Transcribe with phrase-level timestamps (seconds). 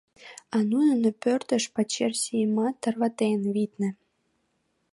[0.55, 3.89] А нунын у пӧртышт пачер сийымат тарватен, витне.